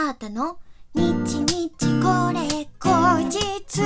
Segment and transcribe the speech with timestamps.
[0.00, 0.60] あーたの
[0.94, 3.82] 日日これ後日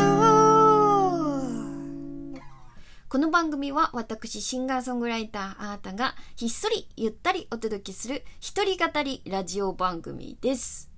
[3.09, 10.91] この番組は私シンガーソングライターあーたがひっそりゆったりお届けする一人語りラジオ番組です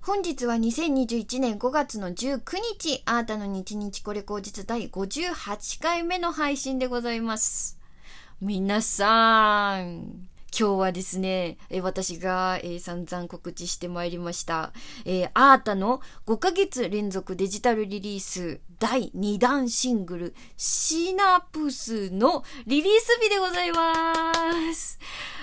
[0.00, 2.40] 本日は2021年5月の19
[2.80, 7.78] 日、あーたの日日これ後日第58回目の配信でございます。
[8.40, 14.72] 皆さん、今日はですね、え私が、えー、散々告知してまいりました、
[15.04, 24.32] えー、アータの5ヶ月連続デジタルリリース第2弾シングルシナプスのリリース日でございま
[24.72, 25.00] す。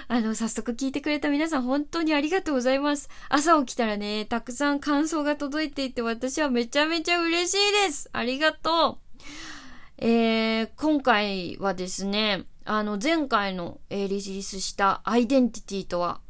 [0.08, 3.10] あの、早速聞いてくれた皆さん本当にありがとうございます。
[3.28, 8.10] 朝起きたらね、たくさん感想が届いていて私はめちゃめちゃ嬉しいです。
[8.14, 9.24] ありがとう。
[9.98, 16.22] えー、今回はですね、あの、前回の、えー、リリースしたアイデンティティとは、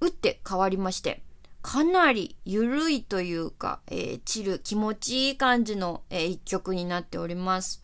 [0.00, 1.24] 打って変わりまして、
[1.60, 7.82] かなり緩いというか、えー、チル、気持ちいい感じの、えー、一曲になっております。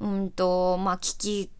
[0.00, 1.50] うんと、まあ、聞き、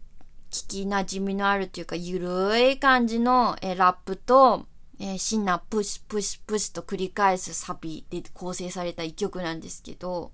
[0.51, 4.67] 聞き馴染みのあるというか、ゆるい感じの、えー、ラップと、
[4.99, 10.31] えー、シンナプシプシプシと繰り返すサビで構成された一曲なんですけど、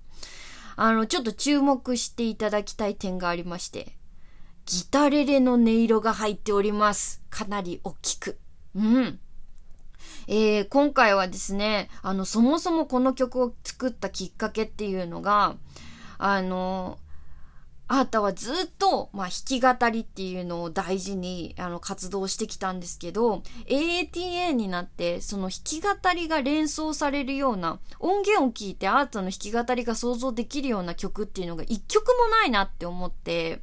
[0.76, 3.96] あの、ちょっと注目していただきたい点がありまして、
[4.66, 7.22] ギタレレの音色が入っております。
[7.30, 8.38] かなり大きく。
[8.74, 9.18] うん。
[10.28, 15.56] えー、今回はですね、あの、そもそもこの曲を作ったきっかけっていうのが、
[16.18, 16.98] あの、
[17.88, 33.60] あーたはずっと、まあ、弾き語りっていうのを大事に、あの、活動してきたんですけど、AATA になって、その弾き語りが連想されるような、音源を聞いてアートの弾き語りが想像できるような曲っていうのが一曲もないなって思って、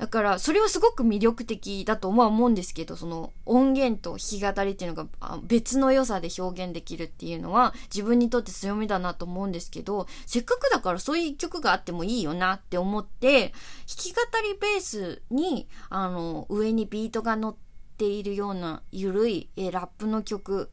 [0.00, 13.52] だから、それはすごく魅力的だとは思うんですけど、その音源と弾き語りっていうのが別の良さで表現できるっていうのは自分にとって強みだなと思うんですけど、せっかくだからそういう曲があってもいいよなって思って、弾
[13.98, 17.56] き語りベースに、あの、上にビートが乗っ
[17.98, 20.70] ているような緩いえラップの曲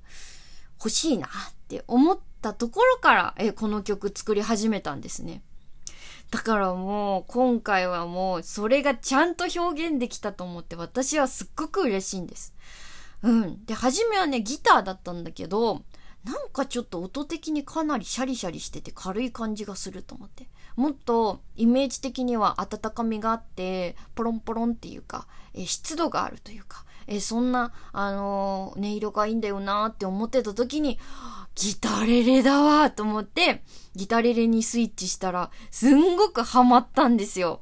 [0.79, 1.29] 欲しいなっ
[1.67, 5.43] て思ったところからえこの曲作り始めたんですね。
[6.31, 12.53] だからもう今回はもうそれがちゃんと表現できたと思って私はすっごく嬉しいんです。
[13.23, 13.65] うん。
[13.65, 15.83] で、初めはね、ギターだったんだけど、
[16.23, 20.49] なんかちょっと音的にかなりシャリシャリしてて軽い感じがすると思って。
[20.75, 30.99] もっとイメージ的には温かみがあって、ポロンポロンっていうか、え湿度があるというか、えそんな、あのー、音色がいいんだよなって思ってた時に、
[31.55, 33.63] ギタレレだわと思って、
[33.95, 37.61] ギタレレにスイッチしたら、すんごくハマったんですよ。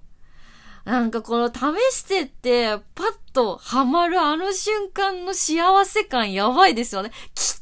[0.83, 1.59] なんかこの試
[1.95, 7.12] してって、パッとハマるあの瞬間の幸せ感やばいですよね。
[7.33, 7.62] きっ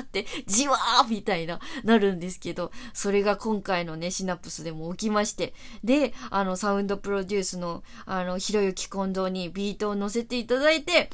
[0.00, 5.54] って、じわーみたいな、なるんですけど、それが今回のね、シナプスでも起きまして。
[5.84, 11.10] で、あの、サウンドプロデュースの、あの、ひろゆき近藤にビートを乗せていただいて、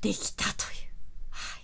[0.00, 0.54] できたという。
[1.30, 1.62] はい。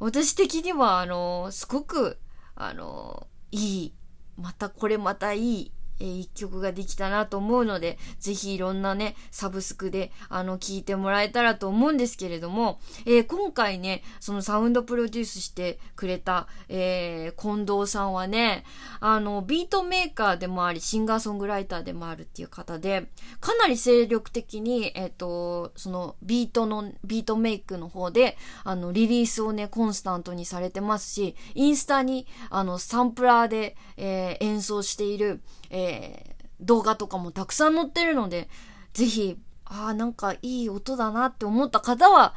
[0.00, 2.18] 私的には、あの、すごく、
[2.54, 3.94] あの、いい。
[4.36, 18.64] またこれまたいいえー、一曲ができたなと思うので、ぜひいろんなね、サブスクで、あの、聴いてもらえたらと思うんですけれども、えー、今回ね、そのサウンドプロデュースしてくれた、えー、近藤さんはね、
[19.00, 23.10] あの、ビートメーカーでもあり、シンガーソングライターでもあるっていう方で、
[23.40, 38.48] かなり精力的に、えっ、と、その、ビートの、ビートメイクの方で、あの、リリースをね、コンスタントにされてますし、インスタに、あの、サンプラーで、え演奏している、えー、動画とかもたくさん載ってるので、
[38.92, 42.34] ぜひ、ああ、なんかいい音だなって思った方は、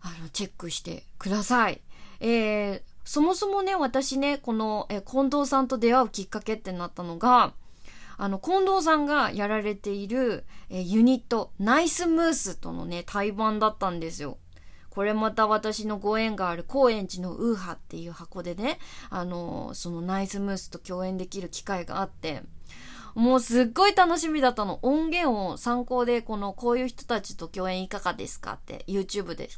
[0.00, 1.80] あの、チェックしてください。
[2.20, 7.52] えー、そもそもね、私ね、この、え、近藤さんと出会うきっかけってなったのが、
[8.16, 14.38] あの、近藤さんがやられている、え、ユニット、ナイスムースとのね、対バンだったんですよ。
[14.90, 22.42] これまた私のご縁がある高円寺のウーハっていう箱でね、あの、そのナイスムースと共演できる機会があって、
[23.14, 24.78] もうすっごい楽しみだったの。
[24.82, 29.48] 音源を参考で、この、こういう人たちと共演いかがですかって YouTube で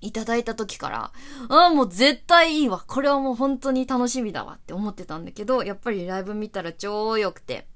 [0.00, 1.12] いただいた時から、
[1.48, 2.84] ああ、もう絶対いいわ。
[2.86, 7.66] これはもう本当に楽しみだわって思ってたんだけど、やっぱりライブ見たら超良くて。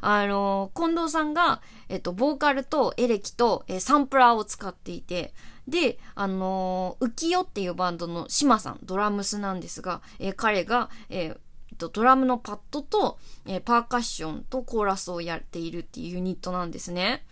[0.00, 5.34] あの、近藤さんが、えっと、ボーカルとエレキと、えサンプラーを使っていて、
[5.66, 11.38] で、あの浮世っていうバンドの島さん、ドラムスなんですが、え彼が、えー
[11.78, 17.24] と、ドラムのパッドと、えー、パーカッションとコーラスをやっているっていうユニットなんですね。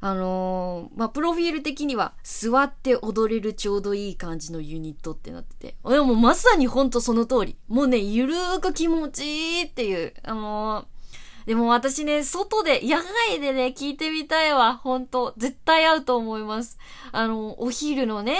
[0.00, 5.76] あのー、まあ、プロフィール的には、座って踊れるちょうどいい感じのユニットってなってて。
[5.82, 7.56] でもまさにほんとその通り。
[7.68, 12.98] もうね、ゆるーく気持ちいいっていう、あのー、でも私ね、外で、野
[13.30, 14.76] 外でね、聞いてみたいわ。
[14.76, 15.34] ほんと。
[15.36, 16.78] 絶対合うと思います。
[17.12, 18.38] あの、お昼のね、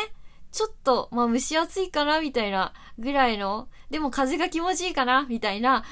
[0.55, 5.85] ちょっと、まあ蒸し暑いかなみたいなぐらいの、でも風が気持ちいいかなみたいな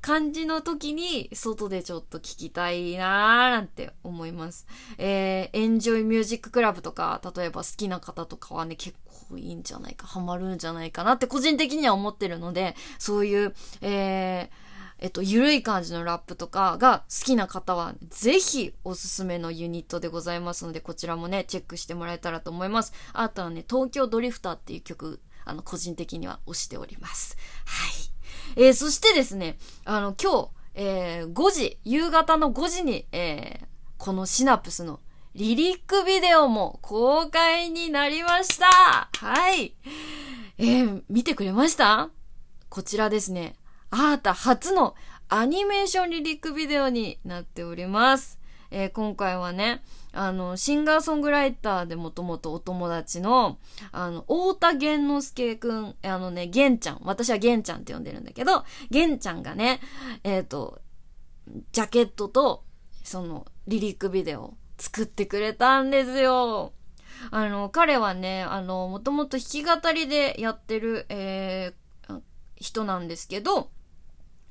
[0.00, 4.66] 感じの時に、外でちょっと聞きたいなーなんて思います。
[4.98, 8.96] えー、エンジョイミュージッククラブとか、例えば好きな方とかはね、結
[9.30, 14.71] 構いいんじゃないか、ハマるんじゃないかなって個人的には思ってるので、そういう、えー、
[15.02, 22.92] えっと、ゆるい感じのラップとかが好きな方は、ぜひおすすめのユニットでございますので、こちらもね、チェックしてもらえたらと思います。
[23.12, 27.36] あとはね、東京ドリフターっていう曲、あの、個人的には推しております。
[27.66, 27.88] は
[28.56, 28.62] い。
[28.64, 33.66] えー、そしてですね、あの、今日、えー、5時、夕方の5時に、えー、
[33.98, 35.00] このシナプスの
[35.34, 39.74] リリックビデオも公開になりましたはい。
[40.58, 42.10] えー、見てくれました？
[42.68, 43.56] こちらですね。
[43.94, 44.94] アータ初の
[45.28, 48.40] アニメーションリリックビデオになっております。
[48.70, 53.58] えー、今回はね、あの、シンガーソングライターでもともとお友達の、
[53.92, 59.80] あの、太田玄之介くん、あのね、玄ちゃん、私は玄ちゃんって呼んでるんだけど、玄ちゃんがね、
[60.24, 60.80] えっ、ー、と、
[61.72, 62.64] ジャケットと、
[63.04, 66.72] その、リリックビデオを作ってくれたんですよ。
[67.30, 72.20] あの、彼はね、あの、もともと弾き語りでやってる、えー、
[72.56, 73.68] 人なんですけど、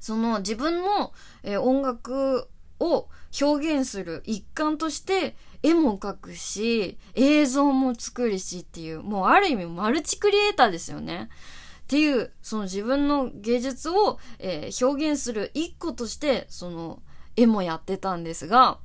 [0.01, 1.13] その自分の、
[1.43, 2.49] えー、音楽
[2.79, 3.07] を
[3.39, 11.29] 表現する一環として絵も描くし、映像も作るしっていう、もうある意味マルチクリエイターですよね。
[11.83, 17.01] っていう、その自分の芸術を、えー、表現する一個として、その
[17.35, 18.79] 絵もやってたんですが、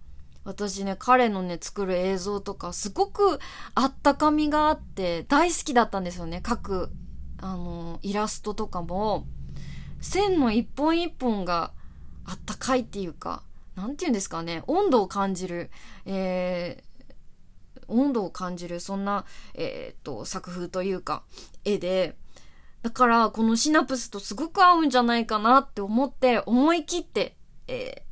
[0.44, 3.40] 私ね、彼のね、作る映像とか、すごく
[3.74, 6.40] あったかみがあって、大好きだったんですよね。
[6.44, 6.90] 描く、
[7.40, 9.26] あの、イラストとかも、
[10.06, 11.72] 線の一本一本が
[12.24, 13.42] あったかいっていうか、
[13.74, 15.70] なんて言うんですかね、温度を感じる、
[16.06, 19.24] えー、温度を感じる、そんな、
[19.54, 21.24] えー、っと、作風というか、
[21.64, 22.16] 絵で、
[22.82, 27.36] だから、このシナプスとすごく合うんじゃないかなって思って、思い切って、
[27.68, 28.02] え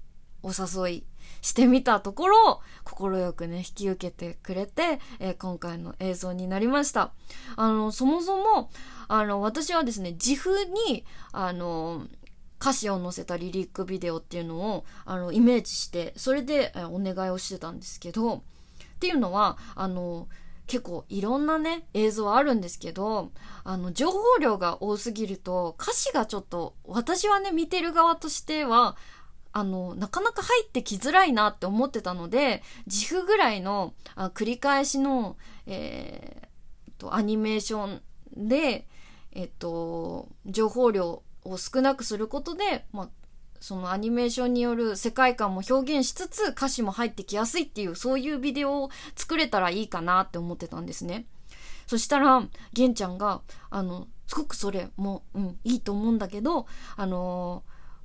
[0.43, 1.05] ー、お誘い
[1.45, 7.13] してみたところ、快くね、引き受けてくれて、えー、今回の映像になりました。
[7.57, 8.71] あの、そもそも、
[9.09, 12.07] あの、私はですね、自負に、あの、
[12.59, 18.41] 歌詞を載せたリリックビデオっていうのを、あの、イメージして、それで、えお願いをしてたんですけど、っ
[19.01, 20.29] ていうのは、あの、
[20.67, 23.33] 結構いろんなね、映像あるんですけど、
[23.65, 28.97] あの、情報量が多すぎると、歌詞がちょっと、私はね、見てる側としては、
[29.57, 35.37] あの、なかなか入ってきづらいなって思ってたので、自負ぐらいのあ繰り返しの、
[35.67, 38.03] えー、と、アニメーション
[38.49, 38.89] で、
[39.31, 43.09] えっと、情報量を少なくすることで、まあ、
[43.61, 51.27] そのアニメーションによる世界観も表現しつつ歌詞も入ってきやすいっていうそういうビデオを作れたらいいかなって思ってたんですね。
[51.87, 52.43] そしたら、
[52.73, 56.67] 玄ちゃんが、あの、すごくそれも、うん、いいと思うんだけど、
[56.97, 57.63] あの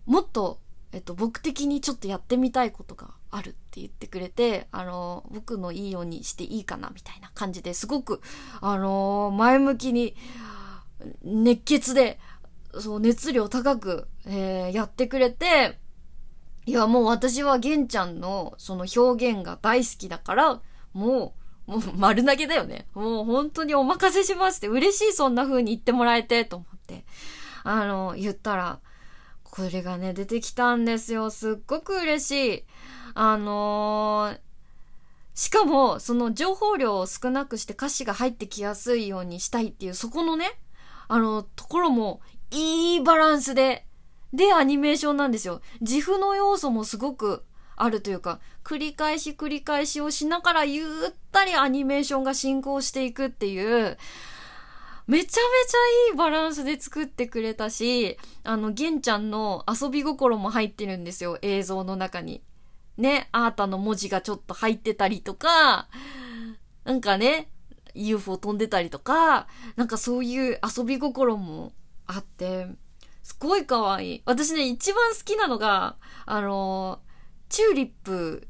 [0.08, 0.60] ー、もっと
[0.92, 8.22] えっと、僕的にちょっとやってみたいことがあるって言ってくれて、あの、僕のいいようにしていいかなみたいな感じですごく、
[8.60, 10.16] あの、前向きに、
[11.24, 12.20] 熱血で、
[12.80, 15.78] そう、熱量高く、えー、やってくれて、
[16.66, 20.62] いや、もう私は玄ちゃんのその表現が大好きだから、
[20.94, 21.34] も
[21.68, 22.88] う、もう丸投げだよね。
[22.96, 27.06] もう本当にお任せしますって、嬉しいそんな風に言ってもらえて、と思って、
[27.64, 28.80] あの、言ったら、
[29.52, 31.30] これがね、出てきたんですよ。
[31.30, 32.64] すっごく嬉しい。
[33.16, 34.40] あのー、
[35.34, 40.60] しかも、その情報量を少なくして歌詞が入ってきやすいようにしたいっていう、そこのね、
[41.08, 43.86] あの、ところも、いいバランスで、
[44.34, 45.62] で、アニメーションなんですよ。
[45.82, 47.44] 自負の要素もすごく
[47.76, 50.88] あるというか、繰り返し繰り返しをしながらゆっ
[51.32, 53.98] たりアニメーションが進行していくっていう、
[55.10, 55.42] めちゃめちゃ
[56.12, 62.44] いいバランスで作ってくれたし、あの、玄ちゃんの遊び心も入ってるんですよ、映像の中に。
[62.96, 65.88] ね、アータの文字がちょっと入ってたりとか、
[66.84, 67.50] なんかね、
[67.96, 69.48] UFO 飛んでたりとか、
[69.78, 71.74] なんかそういう遊び心も
[72.06, 72.68] あって、
[73.24, 74.22] すごい可愛い。
[74.26, 75.96] 私ね、一番好きなのが、
[76.28, 77.00] あの、
[77.50, 78.48] チューリップ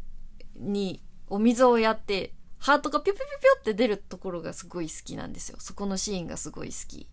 [0.57, 5.57] にお水をやって、ハートがピョピョピョピョって出るところがすごい好きなんですよ。
[5.59, 7.09] そこのシーンがすごい好き。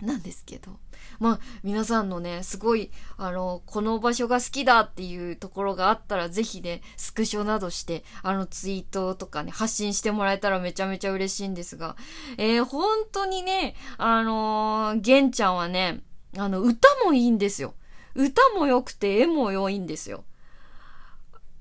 [0.00, 0.72] なんですけど。
[1.20, 11.96] まあ、皆さんのね、すごい、あの、この場所が好きだっていうところがあったら、ぜひね、スクショなどして、あの、ツイートとかね、発信してもらえたらめちゃめちゃ嬉しいんですが、
[12.36, 16.02] えー、本当にね、あのー、玄ちゃんはね、
[16.36, 17.74] あの、歌もいいんですよ。
[18.16, 20.24] 歌も良くて、絵も良いんですよ。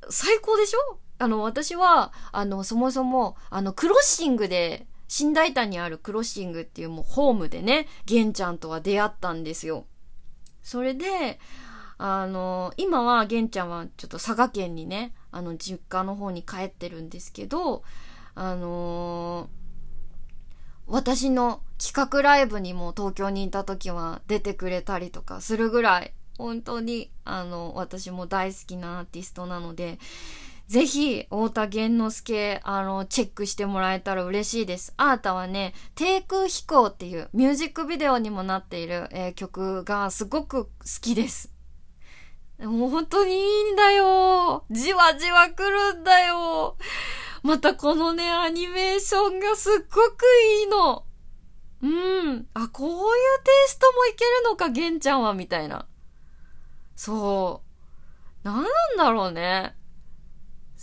[0.09, 1.02] 最高でしょ？
[1.23, 9.85] あの、私は、あの、そもそも、あの、クロッシングで、新大田にあるクロッシングっていうもうホームでね、玄ちゃんとは出会ったんですよ。
[10.63, 11.39] それで、
[11.97, 17.83] あの、今は玄ちゃんはちょっと佐賀県にね、あの、実家の方に帰ってるんですけど、
[18.35, 19.47] あの
[20.87, 29.99] 私の企画ライブにも東京にいた時は出てくれたりとかするぐらい、本当に、あの、私も大好きなアーティストなので、
[30.67, 34.93] ぜひ、太田玄之介、あの、チェックしてもらえたら嬉しいです。
[34.97, 41.51] あーたはね、低空飛行っていうミュージックビデオにもなっている、えー、曲がすごく好きです。
[42.59, 44.63] もう本当にいいんだよ。
[44.71, 46.77] じわじわ来るんだよ。
[47.43, 50.23] またこのね、アニメーションがすっごく
[50.59, 51.03] いいの。
[51.81, 52.47] うん。
[52.53, 52.95] あ、こういう
[53.43, 55.85] テイストもいけるのか、玄ちゃんは、みたいな。
[56.95, 57.61] そ
[58.45, 58.47] う。
[58.47, 58.65] なんなん
[58.97, 59.75] だろうね。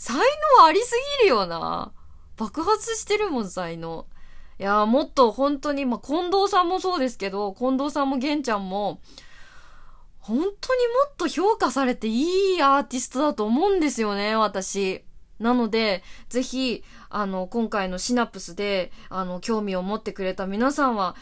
[0.00, 1.92] 才能ありすぎるよな。
[2.38, 4.06] 爆発してるもん、才能。
[4.58, 9.02] いやーもっと本当に、まあ、近藤さんもそうですけど、近藤さんも玄ちゃんも、
[10.18, 10.54] 本当にも
[11.06, 15.04] っと評価されていいアーティストだと思うんですよね、私。
[15.38, 21.14] なので、ぜひ、あの、今回のシナプスで、あの、興味を持ってくれた皆さんは、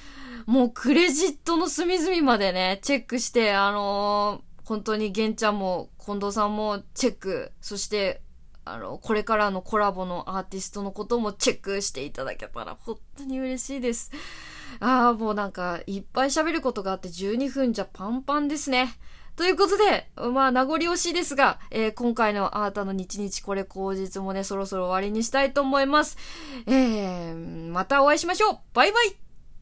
[0.46, 8.22] もうクレジットの隅々までね、チェックして、あのー、本当に玄ちゃんも近藤さんもチェック、そして
[8.72, 14.10] あの、これからのコラボのアーティストのこともチェックしていただけたら本当に嬉しいです。
[14.80, 18.98] ああ、もうなんか、いっぱい喋ることがあって12分じゃパンパンですね。
[19.36, 26.18] ということで、まあ、名残惜しいですが、えー、今回のあなたの日々これ口実もね、そろそろ終わりにしたいと思います。
[26.66, 29.27] えー、またお会いしましょうバイバイ